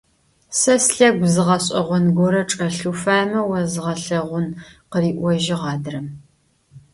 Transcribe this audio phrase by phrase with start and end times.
[0.59, 4.47] Se slhegu zı ğeş'eğon gore çç'elh, vufaême vozğelheğun,–
[4.91, 6.07] khıri'ojığ adrem.